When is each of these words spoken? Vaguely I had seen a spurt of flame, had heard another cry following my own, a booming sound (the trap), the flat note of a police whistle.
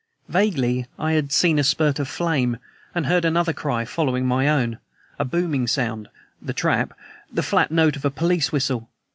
Vaguely 0.29 0.87
I 0.97 1.11
had 1.11 1.31
seen 1.31 1.59
a 1.59 1.63
spurt 1.63 1.99
of 1.99 2.07
flame, 2.07 2.57
had 2.95 3.05
heard 3.05 3.23
another 3.23 3.53
cry 3.53 3.85
following 3.85 4.25
my 4.25 4.49
own, 4.49 4.79
a 5.19 5.25
booming 5.25 5.67
sound 5.67 6.07
(the 6.41 6.53
trap), 6.53 6.95
the 7.31 7.43
flat 7.43 7.69
note 7.69 7.95
of 7.95 8.03
a 8.05 8.09
police 8.09 8.51
whistle. 8.51 8.89